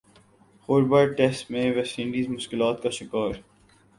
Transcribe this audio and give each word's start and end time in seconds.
Hobart 0.69 1.15
test 1.17 1.51
میں 1.51 1.69
West 1.71 1.99
Indies 1.99 2.27
مشکلات 2.29 2.81
کا 2.83 2.89
شکار 2.89 3.31